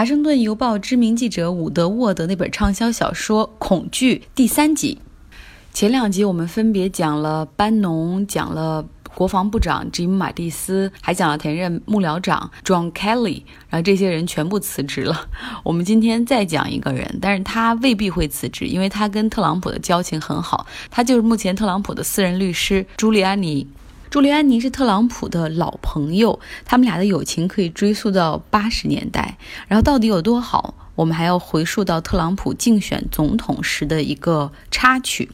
[0.00, 4.98] 华盛顿邮报知名记者伍德沃德那本畅销小说《恐惧》第三集。
[5.74, 8.82] 前两集我们分别讲了班农，讲了
[9.14, 15.28] 国防部长吉姆马蒂斯，还讲了前任幕僚长 John Kelly，然后这些人全部辞职了。
[15.62, 23.66] 我们今天再讲一个人，但是他未必会辞职，因为他跟特朗普的交情很好，他就是目前特朗普的私人律师朱利安尼。
[24.10, 29.38] 朱利安尼是特朗普的老朋友，他们俩的友情可以追溯到八十年代。
[29.68, 30.74] 然后到底有多好？
[30.96, 35.30] 我们还要回溯到特朗普竞选总统时的一个插曲。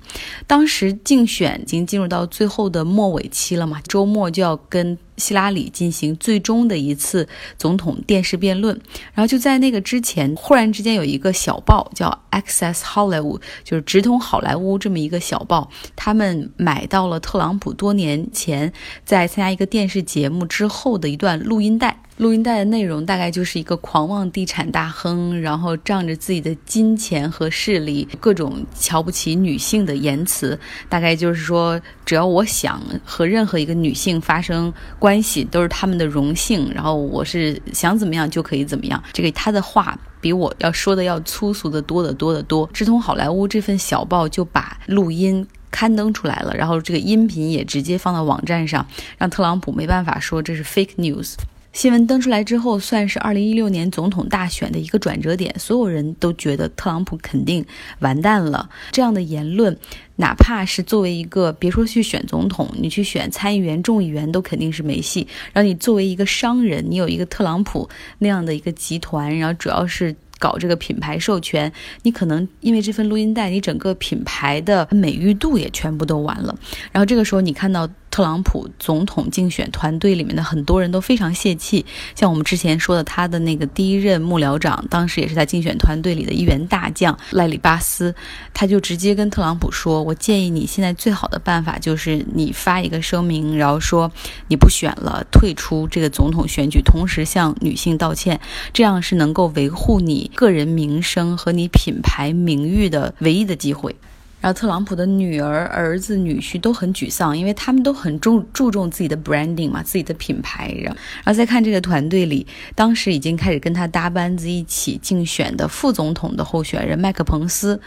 [0.47, 4.99] 当时竞选已经进入到最后的末尾期了嘛，周末就要跟。
[5.17, 7.27] 希拉里进行最终的一次
[7.59, 8.79] 总统电视辩论，
[9.15, 18.73] 然后就在那个之前，忽然之间有一个小报叫 Access Hollywood，就是直通好莱坞这么一个小报，他们买到了特朗普多年前
[19.05, 22.01] 在参加一个电视节目之后的一段录音带。
[22.17, 30.59] 录音带的内容大概就是一个狂妄地产大亨，然后仗着自己的金钱和势力，各种瞧不起女性的言辞，
[30.89, 34.73] 大概就是说，只要我想和任何一个女性发生。
[35.07, 39.01] 关系都是他们的荣幸，然后我是想怎么样就可以怎么样。
[39.13, 42.69] 这个他的话比我要说的要粗俗的多得多得多。
[42.73, 48.85] 直通好莱坞这份小报就把录音刊登出来了，然后这个音频也直接放到网站上，
[49.17, 51.35] 让特朗普没办法说这是 fake news。
[51.77, 55.55] 新闻登出来之后，算是二零一六年总统大选的一个转折点。
[55.59, 57.63] 所有人都觉得特朗普肯定
[57.99, 58.71] 完蛋了。
[58.93, 59.77] 这样的言论，
[60.17, 65.29] 哪怕是作为一个别说去选总统，你去选参议员、众议员都肯定是没戏。
[65.53, 67.87] 然后你作为一个商人，你有一个特朗普
[68.21, 71.71] 那样的一个集团，然后主要是搞这个品牌授权，
[72.05, 76.59] 你可能因为这份录音带，你整个品牌的美誉度也全部都完了。
[76.91, 77.87] 然后这个时候你看到。
[78.17, 88.15] 特朗普总统竞选团队里面的很多人都非常泄气，像我们之前说的，他的那个第一任幕僚长，当时也是在竞选团队里的一员大将赖里巴斯，
[88.55, 94.11] 他就直接跟特朗普说：“我建议你现在最好的办法就是你发一个声明，然后说
[94.49, 98.41] 你不选了，退出这个总统选举，同时向女性道歉，
[98.73, 103.95] 这样是能够维护你个人名声和你品牌名誉的唯一的机会。”
[104.41, 110.73] 然后特朗普的女儿、儿子、女婿都很沮丧，因为他们都很重注重自己的 branding 嘛，自己的品牌。
[110.81, 117.81] 然后，再看这个团队里，当时已经开始跟他搭班子一起竞选的副总统的候选人麦克彭斯，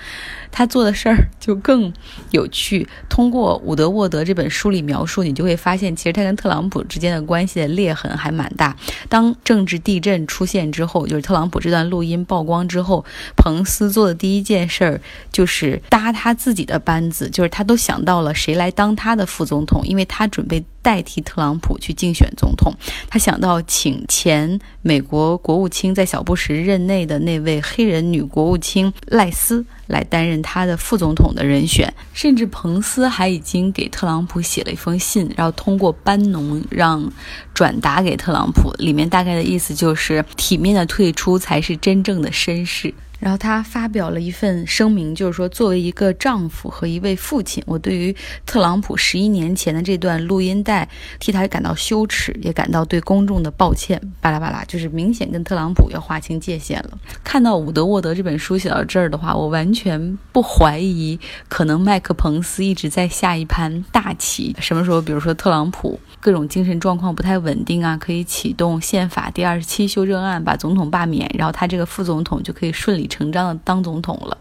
[0.52, 1.94] 他做的事儿就更
[2.32, 2.88] 有趣。
[3.08, 8.76] 通过伍德沃德这本书里描述，你就会发现，其实他跟特朗普之间的关系的裂痕还蛮大。
[9.08, 13.06] 当政治地震出现之后，就是特朗普这段录音曝光之后，
[13.38, 15.02] 彭斯做的第一件事儿
[15.32, 16.54] 就是搭他自。
[16.60, 22.74] 己的班子，就是他都想到了谁来当他的副总统，因为他准备代替特朗普去竞选总统。
[23.08, 31.94] 他想到请前美国国务卿在小布什任内的那位黑人女国务卿赖斯来担任他的副总统的人选。
[32.14, 37.10] 甚至彭斯还已经给特朗普写了一封信，然后通过班农让
[37.54, 42.94] 转达给特朗普，里面大概的意思就是体面的退出才是真正的绅士。
[43.20, 48.16] 然后他发表了一份声明，就是说，作为一个丈夫和一位父亲，我对于
[48.46, 50.88] 特朗普十一年前的这段录音带
[51.20, 54.02] 替他感到羞耻，也感到对公众的抱歉。
[54.22, 56.98] 巴拉巴拉，就是明显跟特朗普要划清界限了。
[57.22, 61.20] 看到伍德沃德这本书写到这儿的话，我完全不怀疑，
[61.50, 64.56] 可能麦克彭斯一直在下一盘大棋。
[64.62, 73.09] 什么时候，比如说特朗普各种精神状况不太稳定啊，可以启动宪法第二十七修正案，把总统罢免，然后他这个副总统就可以顺理。
[73.10, 74.38] 成章的当总统了。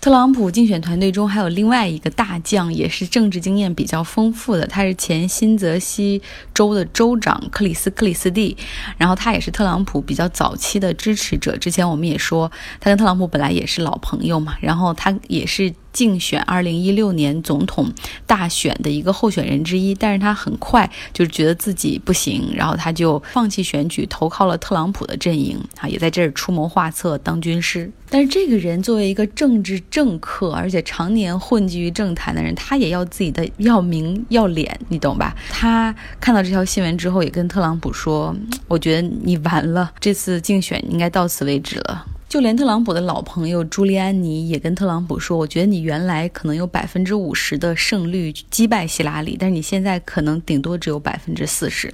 [0.00, 6.22] 特朗普竞选团队中还有另外一个大将，也是政治经验比较丰富的，他是前新泽西
[6.54, 8.56] 州的州长克里斯克里斯蒂，
[8.96, 11.56] 然后他也是特朗普比较早期的支持者。
[11.56, 15.74] 之前我们也说，他跟特朗普本来也是老朋友嘛，然后他也是。
[15.96, 17.90] 竞选二零一六年总统
[18.26, 27.90] 大选的一个候选人之一，但是他很快就是觉得自己不行，然后他就放弃选举，投靠了特朗普的阵营啊，也在这儿出谋划策当军师。
[28.10, 35.34] 但是这个人作为一个政治政客，而且常年混迹于政坛的人，他也要自己的要名要脸，你懂吧？
[35.48, 38.36] 他看到这条新闻之后，也跟特朗普说
[38.68, 51.90] ：“我觉得你完了，这次竞选应该到此为止了。”就连特朗普的老朋友朱利安尼也跟特朗普说：“我觉得你原来可能有百分之五十的胜率击败希拉里，但是你现在可能顶多只有百分之四十。”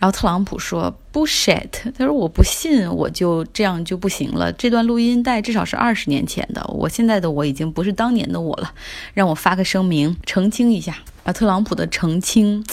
[0.00, 4.50] 然后特朗普说：“bullshit！” 他说：“我不信，我就这样就不行了。
[4.54, 8.72] 这段录音带至少是二十年前的，我现在的我已经不是当年的我了。
[9.12, 12.64] 让我发个声明澄清一下。”啊，特朗普的澄清，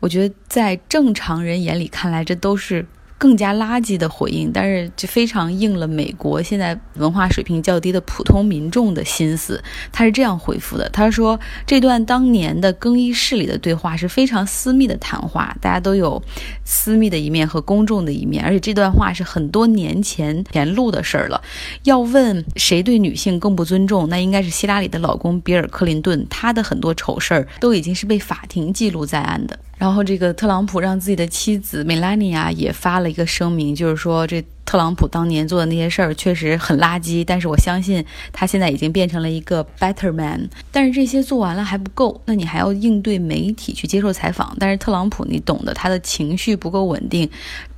[0.00, 2.84] 我觉得在正常人眼里看来，这都是。
[3.22, 9.62] 更加垃圾的回应，但是就非常应了美国现在文化水平较低的普通民众的心思。
[9.92, 16.20] 他是这样回复的：“他说这段当年的更衣室里的对话是非常私密的谈话，大家都有
[16.64, 21.40] 私密的一面和公众的一面，而且这段话是很多年前前录的事儿了。
[21.84, 34.40] 要问谁对女性更不尊重，那应该是希拉里的老公比尔·克林顿，他的很多丑事儿都已经是被法庭记录在案的。”然后，这个特朗普让自己的妻子梅拉尼亚也发了一个声明，就是说这。
[34.72, 38.02] 特朗普当年做的那些事儿确实很垃圾，但是我相信
[38.32, 40.48] 他现在已经变成了一个 better man。
[40.70, 44.56] 但是这些做完了还不够，那你还要应对媒体去接受采访。
[44.58, 47.28] 但是特朗普，你懂得，他的情绪不够稳定，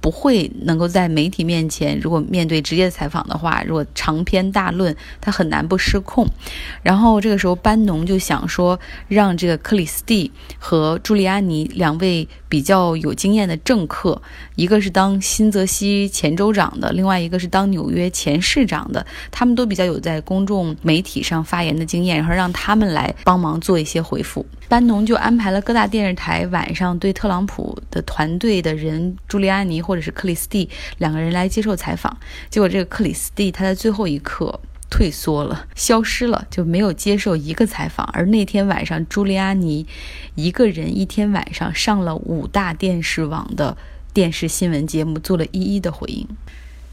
[0.01, 6.25] 不会能够在媒体面前，如果面对直接采访的话，如果长篇大论，他很难不失控。
[6.85, 10.31] 然后这个时候，班农就想说，让这个克里斯蒂
[10.61, 14.23] 和朱利安尼两位比较有经验的政客，
[14.55, 16.84] 一个是当新泽西前州长的。
[16.93, 24.45] 另外一个是当纽约前市长的，他们都比较有在公众媒体上发言的经验，然后让他们来帮忙做一些回复。
[24.69, 32.17] 班农就安排了各大电视台晚上对特朗普的团队的人朱利安尼或者是克里斯蒂两个人来接受采访。
[32.49, 34.59] 结果这个克里斯蒂他在最后一刻
[34.91, 38.07] 退缩了，消失了，就没有接受一个采访。
[38.13, 39.87] 而那天晚上，朱利安尼
[40.35, 43.77] 一个人一天晚上上了五大电视网的
[44.13, 46.27] 电视新闻节目，做了一一的回应。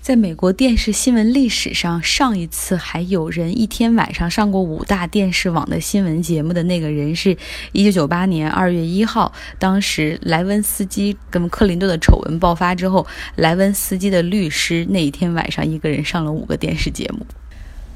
[0.02, 7.38] 在美国电视新闻历史上，上一次还有人一天晚上上过五大电视网的新闻节目的那个人，是
[7.72, 13.06] 一九九八年二月一号，当时莱文斯基跟克林顿的丑闻爆发之后，
[13.36, 17.24] 莱文斯基的律师那一天晚上一个人上了五个电视节目。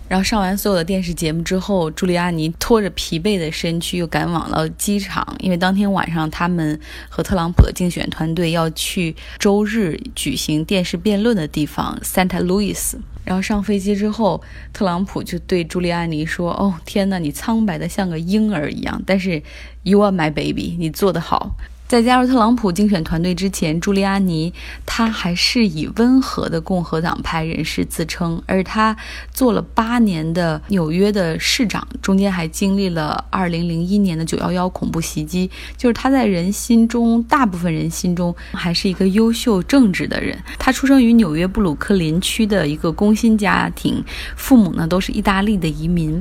[0.07, 6.79] 然后上完所有的电视节目之后，朱利安尼拖着疲惫的身躯又赶往了机场，因为当天晚上他们
[7.09, 12.95] 和特朗普的竞选团队要去周日举行电视辩论的地方 Santa Louis。
[13.23, 14.39] 然后上飞机之后，
[14.71, 19.41] 特朗普就对朱利安尼说：“哦，天哪，你苍白的像个婴儿一样，但是
[19.81, 21.55] You are my baby，你做得好。”
[21.87, 24.51] 在加入特朗普竞选团队之前，朱利安尼
[24.87, 28.95] 他还是以温和的共和党派人士自称，而他
[29.31, 40.35] 做了八年的纽约的市长，中间还经历了2001年的911恐怖袭击，就是他在人心中，大部分人心中还是一个优秀正直的人。
[40.57, 44.03] 他出生于纽约布鲁克林区的一个工薪家庭，
[44.35, 46.19] 父母呢都是意大利的移民。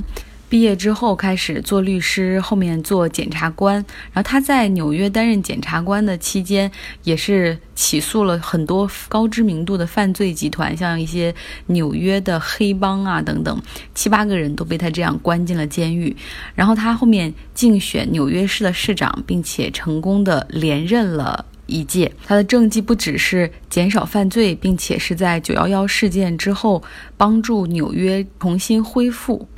[0.55, 3.75] 毕业之后开始做律师，后面做检察官。
[4.13, 6.71] 然后他在纽约担任检察官的期间，
[7.03, 11.35] 也是起诉了很多高知名度的犯罪集团，像一些
[11.67, 13.61] 纽约的黑帮啊等等，
[13.97, 16.17] 七八个人都被他这样关进了监狱。
[16.55, 22.13] 然后他后面竞选纽约市的市长，并且成功的连任了一届。
[22.25, 26.81] 他的政绩不只是减少犯罪，并且是在九幺幺事件之后
[27.17, 29.49] 帮助纽约重新恢复。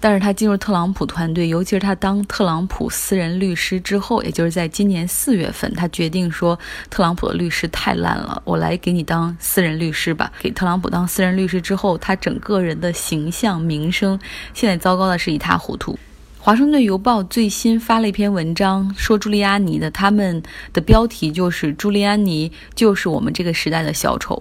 [0.00, 6.58] 但是他进入特朗普团队，尤其是他当特朗普私人律师之后，也就是在今年四月份，他决定说
[6.88, 10.30] 特朗普的律师太烂了，我来给你当私人律师吧。
[10.40, 14.18] 给特朗普当私人律师之后，他整个人的形象名声
[14.54, 15.98] 现在糟糕的是一塌糊涂。
[16.40, 20.40] 华盛顿邮报最新发了一篇文章，说朱利安尼的，他们
[20.72, 24.40] 的标题就是朱利安尼就是我们这个时代的小丑。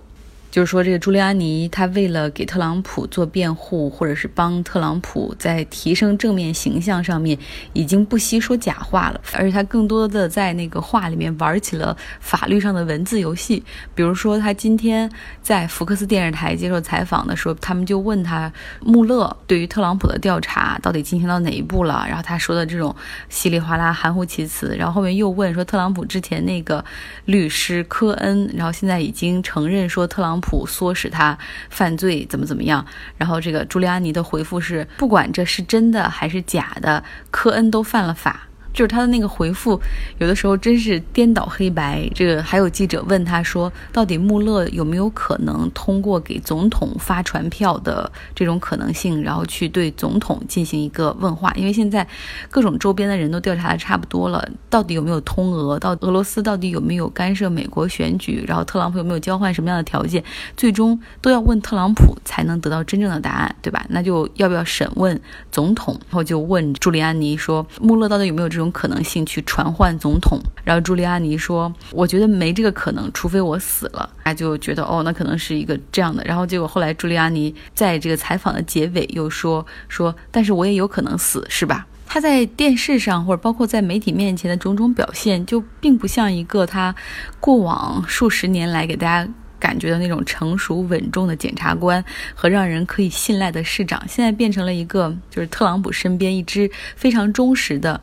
[0.57, 7.37] 就是说，这个朱利安尼他为了给特朗普做辩护，或者是帮特朗普在提升正面形象上面，
[7.73, 9.21] 已经不惜说假话了。
[9.33, 13.63] 而且他更多的在那个话里面玩起了法律上的文字游戏。
[13.93, 15.07] 比如说，他今天
[15.43, 22.03] 在福克斯电视台接受采访的时候，他们就问他穆勒对于特朗普的调查到底进行到哪一步了。
[22.07, 22.95] 然后他说的这种
[23.29, 24.75] 稀里哗啦、含糊其辞。
[24.75, 26.83] 然后后面又问说，特朗普之前那个
[27.25, 30.41] 律师科恩，然后现在已经承认说特朗。
[30.41, 31.37] 普唆使他
[31.69, 32.85] 犯罪，怎么怎么样？
[33.17, 38.46] 然后这个朱利安尼的回复是：不管这是真的还是假的，科恩都犯了法。
[38.77, 39.81] 就是他的那个回复，
[40.19, 42.07] 有的时候真是颠倒黑白。
[42.13, 51.51] 这个还有记者问他说，到底穆勒有没有可能通过给总统发传票的这种可能性，然后去对总统进行一个问话？
[51.55, 52.07] 因为现在
[52.51, 55.79] 各种周边的人都调查的差不多了，到底有没有通俄？
[55.79, 58.45] 到俄罗斯到底有没有干涉美国选举？
[58.47, 60.23] 然后特朗普有没有交换什么样的条件？
[60.55, 63.83] 最终都要问特朗普才能得到真正的答案，对吧？
[63.89, 65.19] 那就要不要审问
[65.51, 65.99] 总统？
[66.09, 68.66] 然后就问朱利安尼说，穆勒到底有没有这种？
[68.71, 76.23] 可能性去传唤总统，然后朱利安尼说：“我觉得没这个可能，除非我死了。”他就觉得哦，那可能是一个这样的。
[76.23, 86.95] 然后结果后来朱利安尼在这个采访的结尾又说说：“但是我也有可能死，是吧？”他在电视上或者包括在媒体面前的种种表现，就并不像一个他
[87.39, 89.29] 过往数十年来给大家。
[89.59, 92.01] 感觉的那种成熟稳重的检察官
[92.35, 97.99] 和让人可以信赖的市长，现在变成了一个就是特朗普身边一支非常忠实的。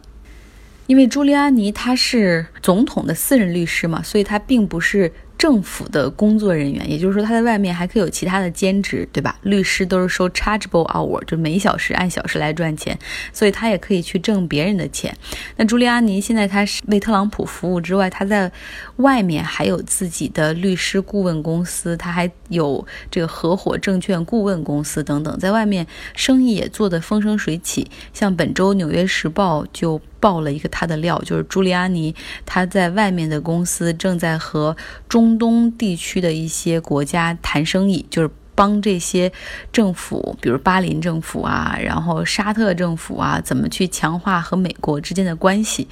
[0.86, 5.12] 因为朱利安尼他是总统的私人律师嘛，所以他并不是。
[5.36, 9.36] 政府的工作人员，也就是说他在外面还可以有其他的兼职，对吧？
[9.42, 12.96] 律师都是收 chargeable hour，就每小时按小时来赚钱，
[13.32, 15.14] 所以他也可以去挣别人的钱。
[15.56, 18.50] 那朱利安尼现在他是为特朗普服务之外，他在
[18.98, 27.90] 外面还有自己的律师顾问公司，他还有这个合伙证券顾问公司等等，在外面生意也做得风生水起。
[28.14, 30.00] 像本周《纽约时报》就。
[30.24, 32.14] 爆了一个他的料，就是朱利安尼
[32.46, 34.74] 他在外面的公司正在和
[35.06, 39.30] 中东地区的一些国家谈生意，就是帮这些
[39.70, 45.86] 政府，比如巴林政府啊，然后沙特政府啊，怎么去强化和美国之间的关系。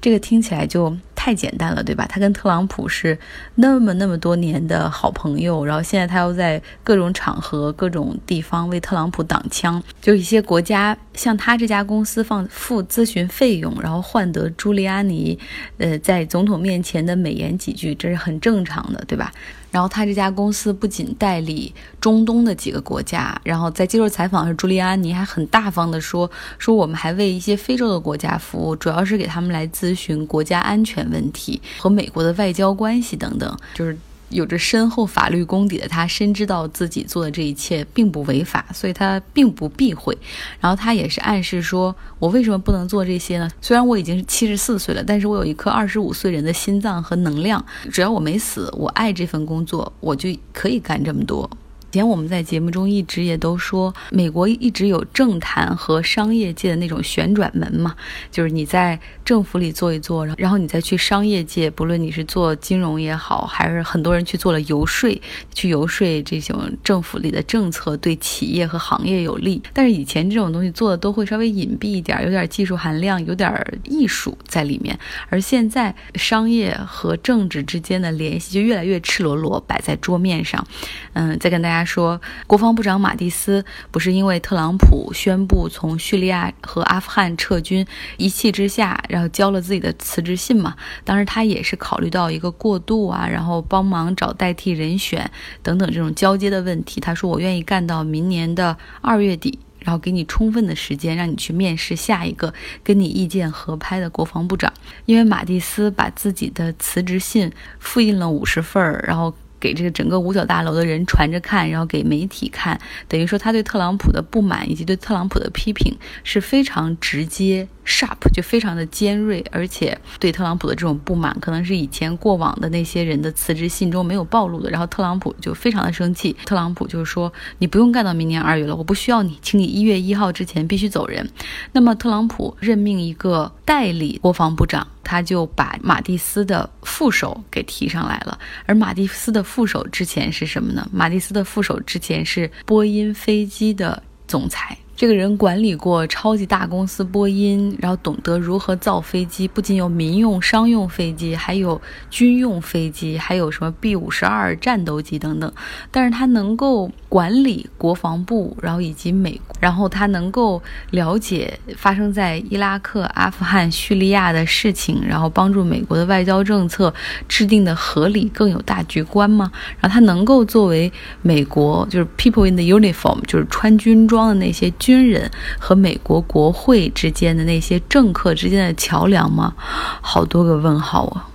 [0.00, 2.04] 这个听起来就太简单了，对吧？
[2.06, 3.18] 他跟特朗普是
[3.54, 15.38] 那么那么多年的好朋友，然后现在他又在各种场合、各种地方为特朗普挡枪，就一些国家向他这家公司放付咨询费用，然后换得朱利安尼，
[15.78, 19.32] 呃，在总统面前的美言几句，这是很正常的，对吧？
[19.74, 33.98] 然后他这家公司不仅代理中东的几个国家，然后在接受采访时，朱利安尼还很大方的说：“说我们还为一些非洲的国家服务，主要是给他们来咨询国家安全问题和美国的外交关系等等。”就是。
[34.30, 40.16] 有着深厚法律功底的他，深知道自己做的这一切并不违法，所以他并不避讳。
[40.60, 43.50] 然后他也是暗示说：“我为什么不能做这些呢？
[43.60, 47.64] 虽然我已经是七十四岁了，但是我有一颗二十五岁人的心脏和能量。
[47.90, 51.48] 只要我没死，我爱这份工作，我就可以干这么多。”
[51.94, 57.94] 以前我们在节目中一直也都说，美国一直有政坛和商业界的那种旋转门嘛，
[58.32, 65.08] 就是你在政府里做一做，然后你再去商业界，不论你是做金融也好，还是很多人去做了游说，
[65.54, 69.62] 去游说这种政府里的政策对企业和行业有利。
[69.72, 74.98] 但是以前这种东西做的都会稍微隐蔽一点，有点技术含量，有点艺术在里面。
[75.28, 80.66] 而现在商业和政治之间的联系就越来越赤裸裸摆在桌面上。
[81.12, 81.83] 嗯，再跟大家。
[81.84, 87.86] 说，国防部长马蒂斯不是因为特朗普宣布从叙利亚和阿富汗撤军，
[88.16, 90.74] 一气之下，然后交了自己的辞职信嘛？
[91.04, 95.30] 当时他也是考虑到一个过渡啊，然后帮忙找代替人选
[95.62, 97.00] 等等这种交接的问题。
[97.00, 104.72] 他说：“我愿意干到明年的二月底，然后给你充分的时间，让你去面试下一个跟你意见合拍的国防部长。”
[105.06, 109.34] 因为马蒂斯把自己的辞职信复印了五十份儿，然后。
[109.64, 112.78] 给这个整个五角大楼的人传着看，然后给媒体看，
[113.08, 117.66] 等于说他对特朗普的不满以及对特朗普的批评是非常直接。
[117.84, 124.70] Sharp 就非常的尖锐，而且对特朗普的这种不满，可能是以前过往的那些人的辞职信中没有暴露的。
[124.70, 131.28] 然后特朗普就非常的生气，特朗普就是说：“你不用干到明年二月了，我不需要你，请你一月一号之前必须走人。”
[131.72, 138.38] 那么特朗普任命一个代理国防部长，他就把马蒂斯的副手给提上来了。
[138.66, 140.88] 而马蒂斯的副手之前是什么呢？
[140.92, 144.76] 马蒂斯的副手之前是波音飞机的总裁。
[144.96, 155.52] 这个人管理过超级大公司波音，然后懂得如何造飞机，不仅有民用、商用飞机，还有军用飞机，还有什么 B 五十二战斗机等等。
[155.90, 166.94] 但是他能够管理国防部，然后以及美，然后他能够了解发生在伊拉克、阿富汗、叙利亚的事情，然后帮助美国的外交政策
[167.26, 169.50] 制定的合理，更有大局观吗？
[169.80, 174.72] 然后他能够作为美国就是 people in the uniform，就是穿军装的那些。
[174.84, 179.54] 军人和美国国会之间的那些政客之间的桥梁吗？
[180.02, 181.26] 好多个问号啊！